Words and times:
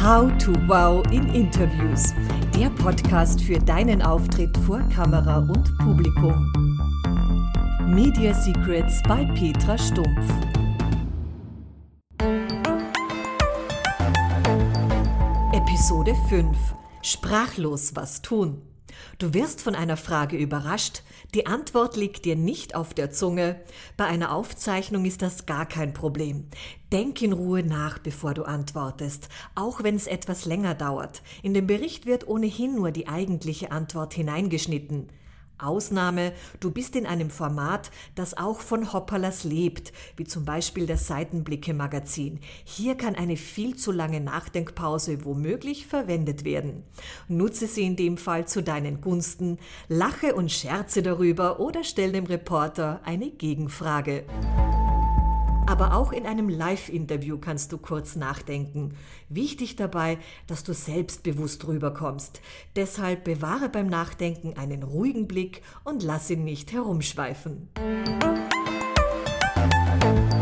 How 0.00 0.30
to 0.38 0.52
Wow 0.66 1.02
in 1.12 1.28
Interviews. 1.34 2.14
Der 2.56 2.70
Podcast 2.70 3.42
für 3.42 3.58
deinen 3.58 4.00
Auftritt 4.00 4.56
vor 4.64 4.80
Kamera 4.88 5.40
und 5.40 5.76
Publikum. 5.76 6.50
Media 7.86 8.32
Secrets 8.32 9.02
bei 9.06 9.26
Petra 9.34 9.76
Stumpf. 9.76 10.26
Episode 15.52 16.14
5. 16.30 16.56
Sprachlos 17.02 17.94
was 17.94 18.22
tun. 18.22 18.69
Du 19.18 19.34
wirst 19.34 19.60
von 19.60 19.74
einer 19.74 19.96
Frage 19.96 20.36
überrascht, 20.36 21.02
die 21.34 21.46
Antwort 21.46 21.96
liegt 21.96 22.24
dir 22.24 22.36
nicht 22.36 22.74
auf 22.74 22.94
der 22.94 23.10
Zunge. 23.10 23.60
Bei 23.96 24.06
einer 24.06 24.34
Aufzeichnung 24.34 25.04
ist 25.04 25.22
das 25.22 25.46
gar 25.46 25.66
kein 25.66 25.92
Problem. 25.92 26.46
Denk 26.92 27.22
in 27.22 27.32
Ruhe 27.32 27.62
nach, 27.62 27.98
bevor 27.98 28.34
du 28.34 28.42
antwortest, 28.42 29.28
auch 29.54 29.82
wenn 29.82 29.94
es 29.94 30.06
etwas 30.06 30.44
länger 30.44 30.74
dauert. 30.74 31.22
In 31.42 31.54
dem 31.54 31.66
Bericht 31.66 32.06
wird 32.06 32.26
ohnehin 32.26 32.74
nur 32.74 32.90
die 32.90 33.08
eigentliche 33.08 33.70
Antwort 33.70 34.14
hineingeschnitten. 34.14 35.08
Ausnahme, 35.62 36.32
du 36.60 36.70
bist 36.70 36.96
in 36.96 37.06
einem 37.06 37.30
Format, 37.30 37.90
das 38.14 38.36
auch 38.36 38.60
von 38.60 38.92
Hopperlas 38.92 39.44
lebt, 39.44 39.92
wie 40.16 40.24
zum 40.24 40.44
Beispiel 40.44 40.86
das 40.86 41.06
Seitenblicke-Magazin. 41.06 42.40
Hier 42.64 42.96
kann 42.96 43.14
eine 43.14 43.36
viel 43.36 43.76
zu 43.76 43.92
lange 43.92 44.20
Nachdenkpause 44.20 45.24
womöglich 45.24 45.86
verwendet 45.86 46.44
werden. 46.44 46.84
Nutze 47.28 47.66
sie 47.66 47.82
in 47.82 47.96
dem 47.96 48.16
Fall 48.16 48.46
zu 48.46 48.62
deinen 48.62 49.00
Gunsten, 49.00 49.58
lache 49.88 50.34
und 50.34 50.50
scherze 50.50 51.02
darüber 51.02 51.60
oder 51.60 51.84
stell 51.84 52.12
dem 52.12 52.26
Reporter 52.26 53.00
eine 53.04 53.30
Gegenfrage. 53.30 54.24
Aber 55.70 55.94
auch 55.94 56.10
in 56.10 56.26
einem 56.26 56.48
Live-Interview 56.48 57.38
kannst 57.38 57.70
du 57.70 57.78
kurz 57.78 58.16
nachdenken. 58.16 58.96
Wichtig 59.28 59.76
dabei, 59.76 60.18
dass 60.48 60.64
du 60.64 60.74
selbstbewusst 60.74 61.64
rüberkommst. 61.68 62.40
Deshalb 62.74 63.22
bewahre 63.22 63.68
beim 63.68 63.86
Nachdenken 63.86 64.58
einen 64.58 64.82
ruhigen 64.82 65.28
Blick 65.28 65.62
und 65.84 66.02
lass 66.02 66.28
ihn 66.28 66.42
nicht 66.42 66.72
herumschweifen. 66.72 67.68
Musik 70.02 70.39